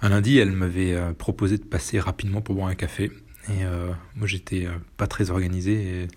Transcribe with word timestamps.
Un 0.00 0.10
lundi, 0.10 0.38
elle 0.38 0.52
m'avait 0.52 0.94
euh, 0.94 1.12
proposé 1.12 1.58
de 1.58 1.64
passer 1.64 1.98
rapidement 1.98 2.40
pour 2.40 2.54
boire 2.54 2.68
un 2.68 2.76
café. 2.76 3.10
Et 3.48 3.64
euh, 3.64 3.92
moi, 4.14 4.28
j'étais 4.28 4.66
euh, 4.66 4.72
pas 4.96 5.08
très 5.08 5.30
organisé. 5.30 5.72
Et 5.72 6.08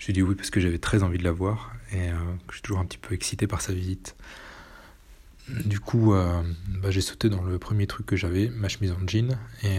j'ai 0.00 0.12
dit 0.12 0.22
oui 0.22 0.34
parce 0.34 0.50
que 0.50 0.58
j'avais 0.58 0.78
très 0.78 1.04
envie 1.04 1.18
de 1.18 1.24
la 1.24 1.32
voir. 1.32 1.72
Et 1.92 2.08
je 2.48 2.54
suis 2.54 2.62
toujours 2.62 2.80
un 2.80 2.84
petit 2.84 2.98
peu 2.98 3.14
excité 3.14 3.46
par 3.46 3.62
sa 3.62 3.72
visite. 3.72 4.14
Du 5.64 5.80
coup, 5.80 6.12
bah, 6.12 6.90
j'ai 6.90 7.00
sauté 7.00 7.30
dans 7.30 7.42
le 7.42 7.58
premier 7.58 7.86
truc 7.86 8.04
que 8.04 8.14
j'avais, 8.14 8.50
ma 8.50 8.68
chemise 8.68 8.92
en 8.92 9.08
jean. 9.08 9.38
Et 9.62 9.78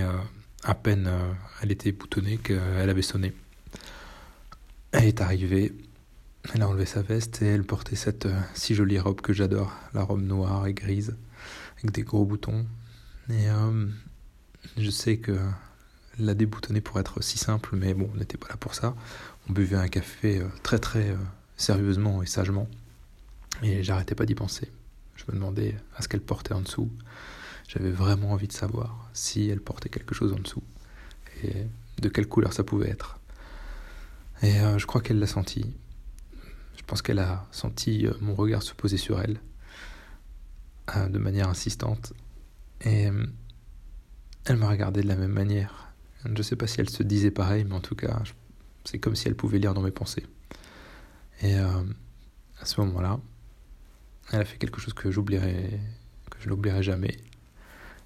à 0.63 0.73
peine 0.73 1.07
elle 1.61 1.71
était 1.71 1.91
boutonnée 1.91 2.37
qu'elle 2.37 2.89
avait 2.89 3.03
sonné. 3.03 3.31
Elle 4.91 5.05
est 5.05 5.21
arrivée. 5.21 5.71
Elle 6.55 6.63
a 6.63 6.67
enlevé 6.67 6.87
sa 6.87 7.03
veste 7.03 7.43
et 7.43 7.45
elle 7.45 7.63
portait 7.63 7.95
cette 7.95 8.27
si 8.55 8.73
jolie 8.73 8.97
robe 8.97 9.21
que 9.21 9.31
j'adore, 9.31 9.71
la 9.93 10.01
robe 10.01 10.23
noire 10.23 10.65
et 10.65 10.73
grise, 10.73 11.15
avec 11.77 11.93
des 11.93 12.01
gros 12.01 12.25
boutons, 12.25 12.65
et 13.29 13.47
euh, 13.47 13.85
je 14.77 14.89
sais 14.89 15.17
que 15.17 15.37
la 16.17 16.33
déboutonner 16.33 16.81
pour 16.81 16.99
être 16.99 17.21
si 17.23 17.37
simple, 17.37 17.75
mais 17.75 17.93
bon, 17.93 18.09
on 18.13 18.17
n'était 18.17 18.37
pas 18.37 18.47
là 18.49 18.57
pour 18.57 18.73
ça. 18.73 18.95
On 19.47 19.53
buvait 19.53 19.77
un 19.77 19.87
café 19.87 20.39
euh, 20.39 20.47
très 20.63 20.79
très 20.79 21.11
euh, 21.11 21.17
sérieusement 21.55 22.23
et 22.23 22.25
sagement. 22.25 22.67
Et 23.61 23.83
j'arrêtais 23.83 24.15
pas 24.15 24.25
d'y 24.25 24.35
penser. 24.35 24.71
Je 25.15 25.25
me 25.27 25.33
demandais 25.33 25.75
à 25.95 26.01
ce 26.01 26.07
qu'elle 26.07 26.21
portait 26.21 26.53
en 26.53 26.61
dessous. 26.61 26.89
J'avais 27.67 27.91
vraiment 27.91 28.31
envie 28.31 28.47
de 28.47 28.53
savoir 28.53 29.09
si 29.13 29.47
elle 29.49 29.61
portait 29.61 29.89
quelque 29.89 30.15
chose 30.15 30.33
en 30.33 30.39
dessous. 30.39 30.63
Et 31.43 31.67
de 32.01 32.09
quelle 32.09 32.27
couleur 32.27 32.53
ça 32.53 32.63
pouvait 32.63 32.89
être. 32.89 33.19
Et 34.41 34.53
je 34.77 34.85
crois 34.85 35.01
qu'elle 35.01 35.19
l'a 35.19 35.27
senti. 35.27 35.65
Je 36.77 36.83
pense 36.87 37.01
qu'elle 37.01 37.19
a 37.19 37.45
senti 37.51 38.07
mon 38.21 38.33
regard 38.33 38.63
se 38.63 38.73
poser 38.73 38.97
sur 38.97 39.19
elle 39.21 39.39
de 41.09 41.19
manière 41.19 41.49
insistante. 41.49 42.13
Et 42.81 43.07
euh, 43.07 43.25
elle 44.45 44.57
me 44.57 44.65
regardait 44.65 45.01
de 45.01 45.07
la 45.07 45.15
même 45.15 45.31
manière. 45.31 45.91
Je 46.25 46.29
ne 46.29 46.41
sais 46.41 46.55
pas 46.55 46.67
si 46.67 46.81
elle 46.81 46.89
se 46.89 47.03
disait 47.03 47.31
pareil, 47.31 47.63
mais 47.63 47.75
en 47.75 47.81
tout 47.81 47.95
cas, 47.95 48.21
c'est 48.85 48.99
comme 48.99 49.15
si 49.15 49.27
elle 49.27 49.35
pouvait 49.35 49.59
lire 49.59 49.73
dans 49.73 49.81
mes 49.81 49.91
pensées. 49.91 50.25
Et 51.41 51.57
euh, 51.57 51.83
à 52.59 52.65
ce 52.65 52.81
moment-là, 52.81 53.19
elle 54.31 54.41
a 54.41 54.45
fait 54.45 54.57
quelque 54.57 54.79
chose 54.79 54.93
que 54.93 55.11
j'oublierai, 55.11 55.79
que 56.29 56.41
je 56.41 56.49
n'oublierai 56.49 56.83
jamais. 56.83 57.17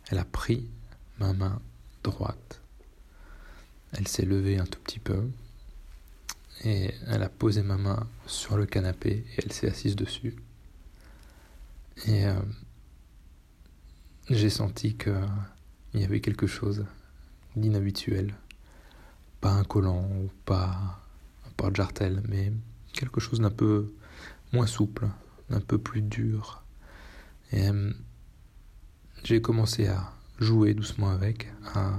Elle 0.09 0.19
a 0.19 0.25
pris 0.25 0.69
ma 1.19 1.33
main 1.33 1.61
droite. 2.03 2.61
Elle 3.93 4.07
s'est 4.07 4.25
levée 4.25 4.57
un 4.57 4.65
tout 4.65 4.79
petit 4.79 4.99
peu 4.99 5.29
et 6.63 6.93
elle 7.07 7.23
a 7.23 7.29
posé 7.29 7.61
ma 7.61 7.77
main 7.77 8.07
sur 8.25 8.57
le 8.57 8.65
canapé 8.65 9.25
et 9.37 9.43
elle 9.43 9.51
s'est 9.51 9.69
assise 9.69 9.95
dessus. 9.95 10.35
Et 12.05 12.25
euh, 12.25 12.33
j'ai 14.29 14.49
senti 14.49 14.95
qu'il 14.95 15.13
y 15.95 16.03
avait 16.03 16.21
quelque 16.21 16.47
chose 16.47 16.85
d'inhabituel. 17.55 18.33
Pas 19.41 19.51
un 19.51 19.63
collant 19.63 20.03
ou 20.03 20.29
pas 20.45 21.01
un 21.45 21.51
porte-jartel, 21.57 22.23
mais 22.29 22.53
quelque 22.93 23.19
chose 23.19 23.39
d'un 23.41 23.51
peu 23.51 23.93
moins 24.53 24.67
souple, 24.67 25.09
d'un 25.49 25.59
peu 25.59 25.77
plus 25.77 26.01
dur. 26.01 26.63
Et 27.51 27.67
euh, 27.69 27.91
j'ai 29.23 29.41
commencé 29.41 29.87
à 29.87 30.13
jouer 30.39 30.73
doucement 30.73 31.09
avec, 31.09 31.51
à 31.75 31.93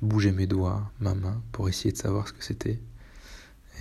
bouger 0.00 0.32
mes 0.32 0.46
doigts, 0.46 0.90
ma 1.00 1.14
main, 1.14 1.42
pour 1.52 1.68
essayer 1.68 1.92
de 1.92 1.98
savoir 1.98 2.28
ce 2.28 2.32
que 2.32 2.42
c'était. 2.42 2.80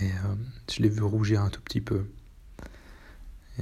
Et 0.01 0.11
euh, 0.11 0.35
je 0.69 0.81
l'ai 0.81 0.89
vu 0.89 1.03
rougir 1.03 1.41
un 1.41 1.49
tout 1.49 1.61
petit 1.61 1.81
peu. 1.81 2.05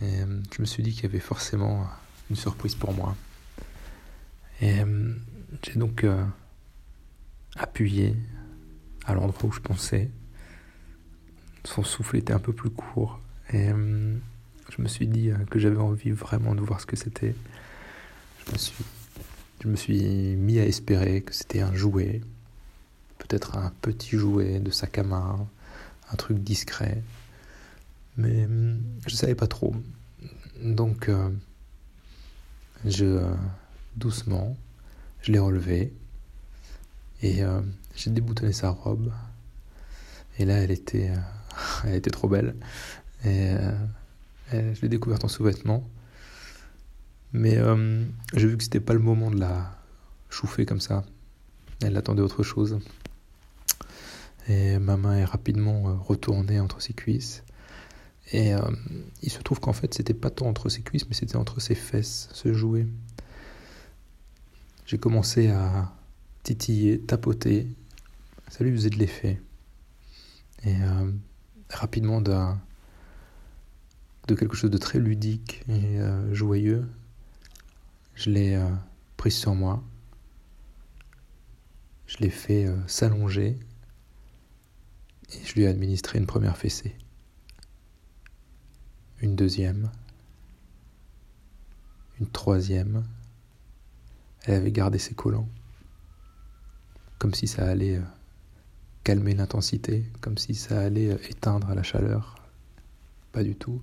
Et 0.01 0.21
euh, 0.21 0.41
je 0.55 0.61
me 0.61 0.65
suis 0.65 0.83
dit 0.83 0.93
qu'il 0.93 1.03
y 1.03 1.05
avait 1.07 1.19
forcément 1.19 1.87
une 2.29 2.35
surprise 2.35 2.75
pour 2.75 2.93
moi. 2.93 3.15
Et 4.61 4.79
euh, 4.79 5.13
j'ai 5.63 5.79
donc 5.79 6.03
euh, 6.03 6.23
appuyé 7.55 8.15
à 9.05 9.13
l'endroit 9.13 9.49
où 9.49 9.51
je 9.51 9.59
pensais. 9.59 10.09
Son 11.63 11.83
souffle 11.83 12.17
était 12.17 12.33
un 12.33 12.39
peu 12.39 12.53
plus 12.53 12.69
court. 12.69 13.19
Et 13.51 13.69
euh, 13.69 14.15
je 14.69 14.81
me 14.81 14.87
suis 14.87 15.07
dit 15.07 15.31
que 15.49 15.59
j'avais 15.59 15.77
envie 15.77 16.11
vraiment 16.11 16.55
de 16.55 16.61
voir 16.61 16.79
ce 16.81 16.85
que 16.85 16.95
c'était. 16.95 17.35
Je 18.45 18.51
me 18.51 18.57
suis, 18.57 18.85
je 19.63 19.67
me 19.67 19.75
suis 19.75 20.35
mis 20.35 20.59
à 20.59 20.65
espérer 20.65 21.21
que 21.21 21.33
c'était 21.33 21.61
un 21.61 21.73
jouet. 21.73 22.21
Peut-être 23.17 23.57
un 23.57 23.71
petit 23.81 24.17
jouet 24.17 24.59
de 24.59 24.71
sac 24.71 24.97
à 24.97 25.03
main, 25.03 25.47
un 26.11 26.15
truc 26.15 26.39
discret. 26.39 27.01
Mais 28.17 28.47
je 29.07 29.13
ne 29.13 29.17
savais 29.17 29.35
pas 29.35 29.47
trop. 29.47 29.73
Donc, 30.61 31.09
je 32.85 33.21
doucement, 33.95 34.55
je 35.21 35.31
l'ai 35.31 35.39
relevé 35.39 35.93
et 37.21 37.43
euh, 37.43 37.61
j'ai 37.95 38.11
déboutonné 38.11 38.53
sa 38.53 38.69
robe. 38.69 39.11
Et 40.37 40.45
là, 40.45 40.55
elle 40.55 40.71
était, 40.71 41.11
euh, 41.85 41.99
trop 42.11 42.29
belle. 42.29 42.55
Et 43.25 43.51
euh, 43.51 44.73
je 44.73 44.81
l'ai 44.81 44.89
découverte 44.89 45.23
en 45.25 45.27
sous-vêtements. 45.27 45.87
Mais 47.31 47.59
j'ai 48.33 48.47
vu 48.47 48.57
que 48.57 48.63
c'était 48.63 48.79
pas 48.79 48.93
le 48.93 48.99
moment 48.99 49.29
de 49.29 49.39
la 49.39 49.77
chauffer 50.31 50.65
comme 50.65 50.81
ça. 50.81 51.03
Elle 51.83 51.95
attendait 51.95 52.23
autre 52.23 52.41
chose. 52.41 52.79
Et 54.47 54.79
ma 54.79 54.97
main 54.97 55.15
est 55.15 55.25
rapidement 55.25 55.95
retournée 55.99 56.59
entre 56.59 56.81
ses 56.81 56.93
cuisses. 56.93 57.43
Et 58.31 58.51
il 59.23 59.31
se 59.31 59.41
trouve 59.41 59.59
qu'en 59.59 59.73
fait, 59.73 59.93
c'était 59.93 60.13
pas 60.13 60.29
tant 60.29 60.47
entre 60.47 60.69
ses 60.69 60.81
cuisses, 60.81 61.07
mais 61.07 61.15
c'était 61.15 61.35
entre 61.35 61.59
ses 61.59 61.73
fesses, 61.73 62.29
ce 62.31 62.53
jouet 62.53 62.85
j'ai 64.89 64.97
commencé 64.97 65.49
à 65.49 65.93
titiller, 66.41 66.99
tapoter. 66.99 67.67
Ça 68.47 68.63
lui 68.63 68.71
faisait 68.71 68.89
de 68.89 68.95
l'effet. 68.95 69.39
Et 70.63 70.73
euh, 70.81 71.11
rapidement, 71.69 72.21
de 72.21 72.33
quelque 74.35 74.55
chose 74.55 74.71
de 74.71 74.79
très 74.79 74.97
ludique 74.97 75.63
et 75.69 75.99
euh, 75.99 76.33
joyeux, 76.33 76.89
je 78.15 78.31
l'ai 78.31 78.55
euh, 78.55 78.67
prise 79.15 79.35
sur 79.35 79.53
moi. 79.53 79.83
Je 82.07 82.17
l'ai 82.17 82.31
fait 82.31 82.65
s'allonger 82.87 83.59
et 85.31 85.45
je 85.45 85.53
lui 85.53 85.65
ai 85.65 85.67
administré 85.67 86.17
une 86.17 86.25
première 86.25 86.57
fessée. 86.57 86.95
Une 89.21 89.35
deuxième. 89.35 89.91
Une 92.19 92.27
troisième. 92.27 93.03
Elle 94.45 94.55
avait 94.55 94.71
gardé 94.71 94.97
ses 94.97 95.13
collants, 95.13 95.49
comme 97.17 97.33
si 97.33 97.45
ça 97.45 97.67
allait 97.67 97.97
euh, 97.97 98.03
calmer 99.03 99.33
l'intensité, 99.33 100.05
comme 100.21 100.37
si 100.37 100.55
ça 100.55 100.79
allait 100.79 101.11
euh, 101.11 101.17
éteindre 101.29 101.73
la 101.73 101.83
chaleur. 101.83 102.35
Pas 103.33 103.43
du 103.43 103.55
tout. 103.55 103.81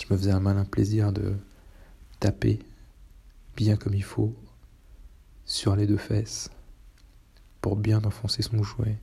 Je 0.00 0.06
me 0.12 0.16
faisais 0.16 0.30
un 0.30 0.38
malin 0.38 0.64
plaisir 0.64 1.12
de 1.12 1.34
taper 2.20 2.60
bien 3.56 3.76
comme 3.76 3.94
il 3.94 4.04
faut 4.04 4.36
sur 5.44 5.74
les 5.74 5.88
deux 5.88 5.96
fesses 5.96 6.50
pour 7.60 7.74
bien 7.74 8.04
enfoncer 8.04 8.42
son 8.42 8.62
jouet, 8.62 8.98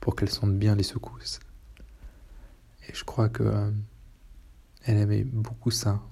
pour 0.00 0.16
qu'elle 0.16 0.30
sente 0.30 0.58
bien 0.58 0.74
les 0.74 0.82
secousses. 0.82 1.40
Et 2.88 2.94
je 2.94 3.04
crois 3.04 3.28
que 3.28 3.42
euh, 3.42 3.70
elle 4.84 4.98
aimait 4.98 5.24
beaucoup 5.24 5.70
ça, 5.70 6.02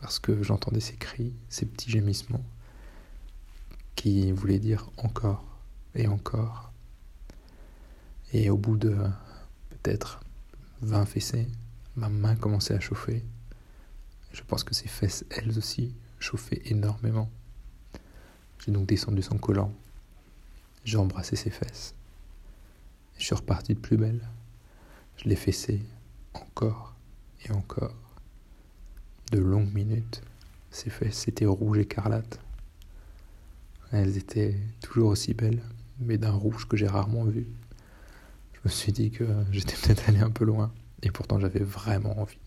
parce 0.00 0.18
que 0.18 0.42
j'entendais 0.42 0.80
ses 0.80 0.96
cris, 0.96 1.34
ses 1.48 1.66
petits 1.66 1.90
gémissements 1.90 2.44
qui 3.96 4.30
voulait 4.32 4.58
dire 4.58 4.90
encore 4.98 5.44
et 5.94 6.06
encore. 6.06 6.72
Et 8.32 8.50
au 8.50 8.56
bout 8.56 8.76
de 8.76 8.96
peut-être 9.70 10.20
20 10.82 11.06
fessées, 11.06 11.48
ma 11.96 12.08
main 12.08 12.36
commençait 12.36 12.74
à 12.74 12.80
chauffer. 12.80 13.24
Je 14.32 14.42
pense 14.42 14.64
que 14.64 14.74
ses 14.74 14.88
fesses, 14.88 15.24
elles 15.30 15.56
aussi, 15.56 15.94
chauffaient 16.18 16.62
énormément. 16.66 17.30
J'ai 18.64 18.72
donc 18.72 18.86
descendu 18.86 19.22
son 19.22 19.38
collant. 19.38 19.72
J'ai 20.84 20.98
embrassé 20.98 21.36
ses 21.36 21.50
fesses. 21.50 21.94
Je 23.18 23.24
suis 23.24 23.34
reparti 23.34 23.74
de 23.74 23.80
plus 23.80 23.96
belle. 23.96 24.28
Je 25.16 25.28
l'ai 25.28 25.36
fessé 25.36 25.80
encore 26.34 26.95
et 27.46 27.52
encore. 27.52 27.94
De 29.32 29.38
longues 29.38 29.72
minutes. 29.72 30.22
Ses 30.70 30.90
fesses 30.90 31.26
étaient 31.28 31.46
rouges 31.46 31.78
écarlates. 31.78 32.40
Elles 33.92 34.16
étaient 34.16 34.56
toujours 34.82 35.10
aussi 35.10 35.34
belles, 35.34 35.62
mais 35.98 36.18
d'un 36.18 36.32
rouge 36.32 36.66
que 36.68 36.76
j'ai 36.76 36.86
rarement 36.86 37.24
vu. 37.24 37.46
Je 38.52 38.60
me 38.64 38.68
suis 38.68 38.92
dit 38.92 39.10
que 39.10 39.24
j'étais 39.52 39.76
peut-être 39.76 40.08
allé 40.08 40.18
un 40.20 40.30
peu 40.30 40.44
loin, 40.44 40.72
et 41.02 41.10
pourtant 41.10 41.38
j'avais 41.38 41.60
vraiment 41.60 42.20
envie 42.20 42.38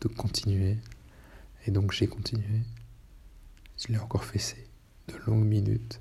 de 0.00 0.08
continuer. 0.08 0.76
Et 1.66 1.70
donc 1.70 1.92
j'ai 1.92 2.06
continué. 2.06 2.62
Je 3.78 3.92
l'ai 3.92 3.98
encore 3.98 4.24
fessé 4.24 4.66
de 5.08 5.14
longues 5.26 5.46
minutes. 5.46 6.00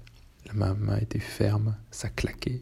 Ma 0.54 0.74
main 0.74 0.98
était 0.98 1.20
ferme, 1.20 1.76
ça 1.92 2.10
claquait. 2.10 2.62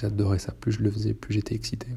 J'adorais 0.00 0.38
ça. 0.38 0.52
Plus 0.52 0.72
je 0.72 0.80
le 0.80 0.90
faisais, 0.90 1.14
plus 1.14 1.34
j'étais 1.34 1.54
excité. 1.54 1.88